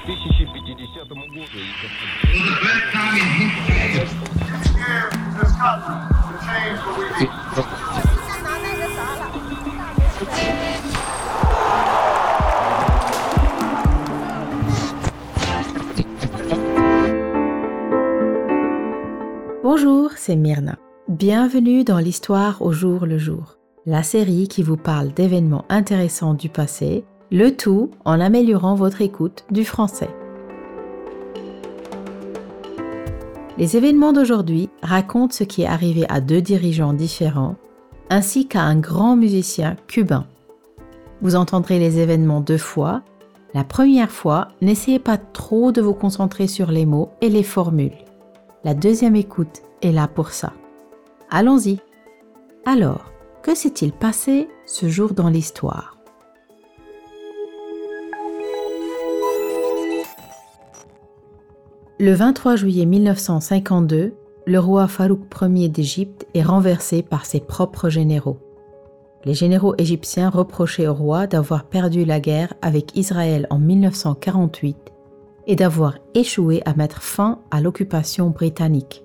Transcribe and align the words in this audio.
1050 0.00 0.16
году. 1.18 1.66
Bonjour, 19.62 20.10
c'est 20.16 20.36
Myrna. 20.36 20.78
Bienvenue 21.08 21.84
dans 21.84 21.98
l'histoire 21.98 22.62
au 22.62 22.72
jour 22.72 23.04
le 23.04 23.18
jour, 23.18 23.58
la 23.84 24.02
série 24.02 24.48
qui 24.48 24.62
vous 24.62 24.78
parle 24.78 25.12
d'événements 25.12 25.66
intéressants 25.68 26.34
du 26.34 26.48
passé, 26.48 27.04
le 27.31 27.55
tout 27.55 27.91
en 28.03 28.19
améliorant 28.19 28.75
votre 28.75 29.01
écoute 29.01 29.45
du 29.51 29.63
français. 29.63 30.09
Les 33.57 33.77
événements 33.77 34.11
d'aujourd'hui 34.11 34.69
racontent 34.81 35.33
ce 35.33 35.45
qui 35.45 35.61
est 35.61 35.67
arrivé 35.67 36.05
à 36.09 36.19
deux 36.19 36.41
dirigeants 36.41 36.93
différents, 36.93 37.55
ainsi 38.09 38.47
qu'à 38.47 38.63
un 38.63 38.77
grand 38.77 39.15
musicien 39.15 39.77
cubain. 39.87 40.25
Vous 41.21 41.35
entendrez 41.35 41.79
les 41.79 41.99
événements 41.99 42.41
deux 42.41 42.57
fois. 42.57 43.01
La 43.53 43.63
première 43.63 44.11
fois, 44.11 44.49
n'essayez 44.61 44.99
pas 44.99 45.17
trop 45.17 45.71
de 45.71 45.81
vous 45.81 45.93
concentrer 45.93 46.47
sur 46.47 46.69
les 46.69 46.85
mots 46.85 47.11
et 47.21 47.29
les 47.29 47.43
formules. 47.43 47.97
La 48.65 48.73
deuxième 48.73 49.15
écoute 49.15 49.61
est 49.81 49.91
là 49.91 50.07
pour 50.07 50.31
ça. 50.31 50.51
Allons-y. 51.29 51.79
Alors, 52.65 53.05
que 53.41 53.55
s'est-il 53.55 53.93
passé 53.93 54.49
ce 54.65 54.89
jour 54.89 55.13
dans 55.13 55.29
l'histoire? 55.29 56.00
Le 62.01 62.13
23 62.13 62.55
juillet 62.55 62.87
1952, 62.87 64.15
le 64.47 64.59
roi 64.59 64.87
Farouk 64.87 65.19
Ier 65.39 65.69
d'Égypte 65.69 66.25
est 66.33 66.41
renversé 66.41 67.03
par 67.03 67.27
ses 67.27 67.39
propres 67.39 67.89
généraux. 67.89 68.39
Les 69.23 69.35
généraux 69.35 69.75
égyptiens 69.77 70.31
reprochaient 70.31 70.87
au 70.87 70.95
roi 70.95 71.27
d'avoir 71.27 71.65
perdu 71.65 72.03
la 72.03 72.19
guerre 72.19 72.55
avec 72.63 72.97
Israël 72.97 73.45
en 73.51 73.59
1948 73.59 74.77
et 75.45 75.55
d'avoir 75.55 75.99
échoué 76.15 76.63
à 76.65 76.73
mettre 76.73 77.03
fin 77.03 77.37
à 77.51 77.61
l'occupation 77.61 78.31
britannique. 78.31 79.03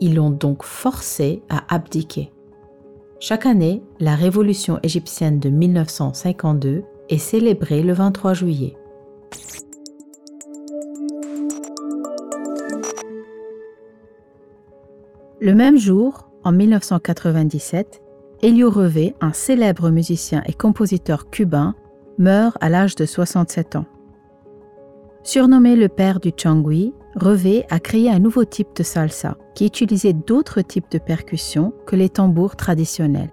Ils 0.00 0.14
l'ont 0.14 0.30
donc 0.30 0.62
forcé 0.62 1.42
à 1.50 1.74
abdiquer. 1.74 2.32
Chaque 3.20 3.44
année, 3.44 3.82
la 4.00 4.14
révolution 4.14 4.80
égyptienne 4.82 5.40
de 5.40 5.50
1952 5.50 6.84
est 7.10 7.18
célébrée 7.18 7.82
le 7.82 7.92
23 7.92 8.32
juillet. 8.32 8.77
Le 15.40 15.54
même 15.54 15.78
jour, 15.78 16.28
en 16.42 16.50
1997, 16.50 18.02
Elio 18.42 18.70
Revé, 18.70 19.14
un 19.20 19.32
célèbre 19.32 19.90
musicien 19.90 20.42
et 20.46 20.52
compositeur 20.52 21.30
cubain, 21.30 21.76
meurt 22.18 22.56
à 22.60 22.68
l'âge 22.68 22.96
de 22.96 23.06
67 23.06 23.76
ans. 23.76 23.84
Surnommé 25.22 25.76
le 25.76 25.88
père 25.88 26.18
du 26.18 26.32
changui, 26.36 26.92
Revé 27.14 27.66
a 27.70 27.78
créé 27.78 28.10
un 28.10 28.18
nouveau 28.18 28.44
type 28.44 28.74
de 28.74 28.82
salsa 28.82 29.36
qui 29.54 29.64
utilisait 29.66 30.12
d'autres 30.12 30.60
types 30.60 30.90
de 30.90 30.98
percussions 30.98 31.72
que 31.86 31.94
les 31.94 32.08
tambours 32.08 32.56
traditionnels. 32.56 33.30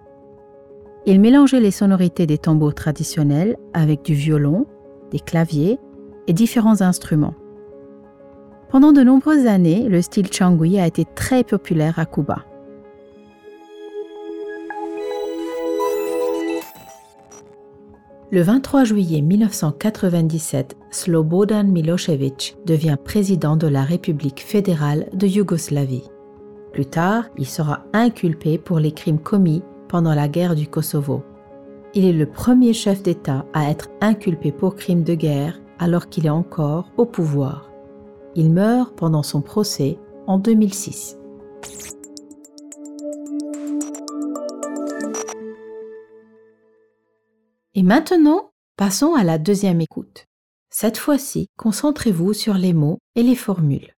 Il 1.08 1.19
mélangeait 1.19 1.59
les 1.59 1.72
sonorités 1.72 2.28
des 2.28 2.38
tambours 2.38 2.75
traditionnels 2.75 3.58
avec 3.73 4.03
du 4.03 4.14
violon, 4.14 4.67
des 5.09 5.19
claviers 5.19 5.80
et 6.28 6.34
différents 6.34 6.81
instruments. 6.81 7.34
Pendant 8.75 8.91
de 8.91 9.03
nombreuses 9.03 9.47
années, 9.47 9.88
le 9.88 10.02
style 10.02 10.30
changui 10.34 10.78
a 10.78 10.86
été 10.86 11.06
très 11.06 11.46
populaire 11.46 11.97
à 11.97 12.06
Cuba. 12.06 12.44
Le 18.31 18.41
23 18.41 18.84
juillet 18.84 19.22
1997, 19.22 20.75
Slobodan 20.91 21.63
Milosevic 21.63 22.58
devient 22.66 22.97
président 23.02 23.56
de 23.56 23.68
la 23.68 23.84
République 23.84 24.41
fédérale 24.41 25.07
de 25.13 25.25
Yougoslavie. 25.25 26.09
Plus 26.74 26.86
tard, 26.86 27.30
il 27.38 27.47
sera 27.47 27.86
inculpé 27.94 28.57
pour 28.57 28.80
les 28.80 28.92
crimes 28.92 29.19
commis 29.19 29.63
pendant 29.88 30.13
la 30.13 30.28
guerre 30.28 30.53
du 30.53 30.68
Kosovo. 30.68 31.24
Il 31.94 32.03
est 32.03 32.12
le 32.12 32.25
premier 32.25 32.74
chef 32.74 33.02
d'État 33.02 33.46
à 33.53 33.69
être 33.69 33.88
inculpé 34.02 34.52
pour 34.52 34.75
crimes 34.75 35.03
de 35.03 35.16
guerre 35.16 35.62
alors 35.80 36.09
qu'il 36.09 36.25
est 36.25 36.30
encore 36.30 36.92
au 36.97 37.06
pouvoir. 37.06 37.72
Il 38.38 38.51
meurt 38.51 38.94
pendant 38.97 39.23
son 39.23 39.41
procès 39.41 39.97
en 40.28 40.38
2006. 40.38 41.18
Et 47.75 47.84
maintenant, 47.84 48.51
passons 48.75 49.16
à 49.16 49.24
la 49.24 49.38
deuxième 49.38 49.79
écoute. 49.79 50.25
Cette 50.69 50.97
fois-ci, 50.97 51.47
concentrez-vous 51.57 52.34
sur 52.34 52.56
les 52.56 52.74
mots 52.74 53.00
et 53.16 53.24
les 53.24 53.35
formules. 53.35 53.94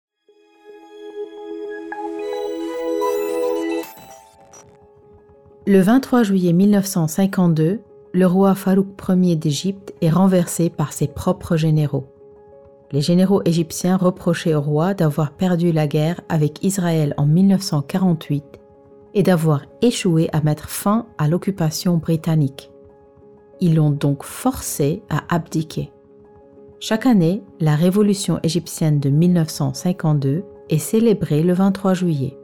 Le 5.65 5.81
23 5.81 6.21
juillet 6.21 6.53
1952, 6.53 7.81
le 8.13 8.25
roi 8.27 8.53
Farouk 8.53 9.01
Ier 9.09 9.35
d'Égypte 9.35 9.95
est 10.01 10.11
renversé 10.11 10.69
par 10.69 10.93
ses 10.93 11.07
propres 11.07 11.57
généraux. 11.57 12.07
Les 12.91 13.01
généraux 13.01 13.41
égyptiens 13.43 13.97
reprochaient 13.97 14.55
au 14.55 14.61
roi 14.61 14.93
d'avoir 14.93 15.31
perdu 15.31 15.73
la 15.73 15.87
guerre 15.87 16.21
avec 16.29 16.63
Israël 16.63 17.13
en 17.17 17.25
1948 17.25 18.43
et 19.13 19.23
d'avoir 19.23 19.65
échoué 19.81 20.29
à 20.31 20.41
mettre 20.41 20.69
fin 20.69 21.05
à 21.17 21.27
l'occupation 21.27 21.97
britannique. 21.97 22.71
Ils 23.59 23.75
l'ont 23.75 23.89
donc 23.89 24.23
forcé 24.23 25.03
à 25.09 25.23
abdiquer. 25.33 25.91
Chaque 26.79 27.05
année, 27.05 27.43
la 27.59 27.75
révolution 27.75 28.39
égyptienne 28.43 28.99
de 28.99 29.09
1952 29.09 30.45
est 30.69 30.77
célébrée 30.77 31.43
le 31.43 31.53
23 31.53 31.93
juillet. 31.93 32.37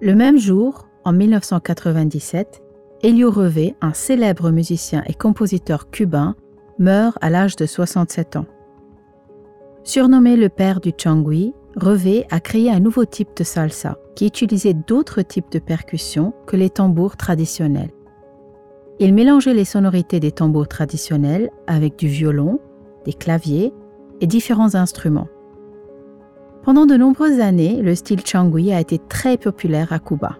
Le 0.00 0.14
même 0.14 0.38
jour, 0.38 0.86
en 1.04 1.12
1997, 1.12 2.62
Elio 3.00 3.30
Revé, 3.30 3.76
un 3.80 3.92
célèbre 3.92 4.50
musicien 4.50 5.04
et 5.06 5.14
compositeur 5.14 5.88
cubain, 5.88 6.34
meurt 6.80 7.16
à 7.20 7.30
l'âge 7.30 7.54
de 7.54 7.64
67 7.64 8.34
ans. 8.34 8.46
Surnommé 9.84 10.36
le 10.36 10.48
père 10.48 10.80
du 10.80 10.92
changui, 10.96 11.54
Revé 11.76 12.26
a 12.30 12.40
créé 12.40 12.72
un 12.72 12.80
nouveau 12.80 13.04
type 13.04 13.36
de 13.36 13.44
salsa 13.44 13.98
qui 14.16 14.26
utilisait 14.26 14.74
d'autres 14.74 15.22
types 15.22 15.52
de 15.52 15.60
percussions 15.60 16.34
que 16.46 16.56
les 16.56 16.70
tambours 16.70 17.16
traditionnels. 17.16 17.92
Il 18.98 19.14
mélangeait 19.14 19.54
les 19.54 19.64
sonorités 19.64 20.18
des 20.18 20.32
tambours 20.32 20.66
traditionnels 20.66 21.50
avec 21.68 21.96
du 21.96 22.08
violon, 22.08 22.58
des 23.04 23.12
claviers 23.12 23.72
et 24.20 24.26
différents 24.26 24.74
instruments. 24.74 25.28
Pendant 26.64 26.84
de 26.84 26.96
nombreuses 26.96 27.38
années, 27.38 27.80
le 27.80 27.94
style 27.94 28.26
changui 28.26 28.72
a 28.72 28.80
été 28.80 28.98
très 28.98 29.36
populaire 29.36 29.92
à 29.92 30.00
Cuba. 30.00 30.36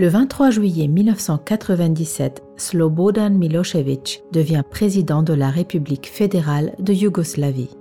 Le 0.00 0.08
23 0.08 0.48
juillet 0.48 0.88
1997, 0.88 2.42
Slobodan 2.56 3.36
Milosevic 3.36 4.24
devient 4.32 4.62
président 4.70 5.22
de 5.22 5.34
la 5.34 5.50
République 5.50 6.06
fédérale 6.06 6.74
de 6.78 6.94
Yougoslavie. 6.94 7.76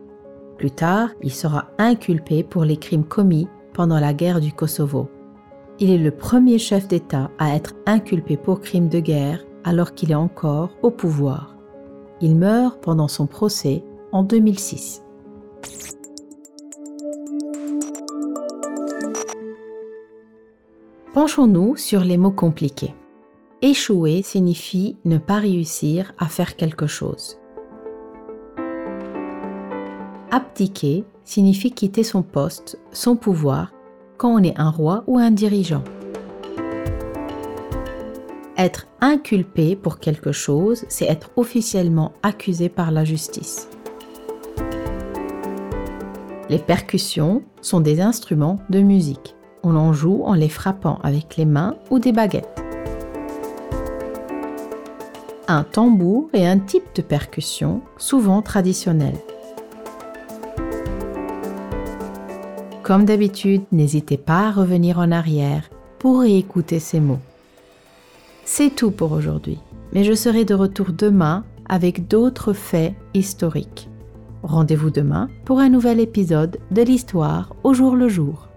Plus 0.57 0.71
tard, 0.71 1.11
il 1.23 1.31
sera 1.31 1.69
inculpé 1.77 2.43
pour 2.43 2.65
les 2.65 2.75
crimes 2.75 3.05
commis 3.05 3.47
pendant 3.71 4.01
la 4.01 4.13
guerre 4.13 4.41
du 4.41 4.51
Kosovo. 4.51 5.07
Il 5.79 5.91
est 5.91 5.97
le 5.97 6.11
premier 6.11 6.57
chef 6.57 6.89
d'État 6.89 7.31
à 7.39 7.55
être 7.55 7.75
inculpé 7.85 8.35
pour 8.35 8.59
crimes 8.59 8.89
de 8.89 8.99
guerre 8.99 9.45
alors 9.63 9.93
qu'il 9.93 10.11
est 10.11 10.15
encore 10.15 10.71
au 10.83 10.91
pouvoir. 10.91 11.55
Il 12.19 12.35
meurt 12.35 12.81
pendant 12.81 13.07
son 13.07 13.27
procès 13.27 13.81
en 14.11 14.23
2006. 14.23 15.03
Penchons-nous 21.13 21.75
sur 21.75 22.01
les 22.01 22.17
mots 22.17 22.29
compliqués. 22.29 22.93
Échouer 23.63 24.21
signifie 24.21 24.95
ne 25.05 25.17
pas 25.17 25.39
réussir 25.39 26.13
à 26.19 26.27
faire 26.27 26.55
quelque 26.55 26.85
chose. 26.85 27.39
Abdiquer 30.29 31.05
signifie 31.23 31.71
quitter 31.71 32.03
son 32.03 32.21
poste, 32.21 32.79
son 32.91 33.15
pouvoir, 33.15 33.73
quand 34.17 34.29
on 34.29 34.43
est 34.43 34.59
un 34.59 34.69
roi 34.69 35.03
ou 35.07 35.17
un 35.17 35.31
dirigeant. 35.31 35.83
Être 38.55 38.85
inculpé 39.01 39.75
pour 39.75 39.97
quelque 39.97 40.31
chose, 40.31 40.85
c'est 40.89 41.05
être 41.05 41.31
officiellement 41.37 42.13
accusé 42.21 42.69
par 42.69 42.91
la 42.91 43.03
justice. 43.03 43.67
Les 46.49 46.59
percussions 46.59 47.41
sont 47.61 47.79
des 47.79 47.99
instruments 47.99 48.59
de 48.69 48.81
musique. 48.81 49.35
On 49.63 49.75
en 49.75 49.91
joue 49.93 50.23
en 50.23 50.33
les 50.33 50.49
frappant 50.49 50.99
avec 51.03 51.35
les 51.35 51.45
mains 51.45 51.75
ou 51.89 51.99
des 51.99 52.11
baguettes. 52.11 52.63
Un 55.47 55.63
tambour 55.63 56.29
est 56.33 56.45
un 56.45 56.59
type 56.59 56.95
de 56.95 57.01
percussion 57.01 57.81
souvent 57.97 58.41
traditionnel. 58.41 59.15
Comme 62.83 63.05
d'habitude, 63.05 63.63
n'hésitez 63.71 64.17
pas 64.17 64.47
à 64.47 64.51
revenir 64.51 64.99
en 64.99 65.11
arrière 65.11 65.69
pour 65.99 66.21
réécouter 66.21 66.79
ces 66.79 66.99
mots. 66.99 67.19
C'est 68.45 68.75
tout 68.75 68.91
pour 68.91 69.11
aujourd'hui, 69.11 69.59
mais 69.93 70.03
je 70.03 70.13
serai 70.13 70.45
de 70.45 70.55
retour 70.55 70.87
demain 70.91 71.43
avec 71.67 72.07
d'autres 72.07 72.53
faits 72.53 72.93
historiques. 73.13 73.89
Rendez-vous 74.41 74.89
demain 74.89 75.29
pour 75.45 75.59
un 75.59 75.69
nouvel 75.69 75.99
épisode 75.99 76.57
de 76.71 76.81
l'histoire 76.81 77.53
au 77.63 77.73
jour 77.73 77.95
le 77.95 78.07
jour. 78.07 78.48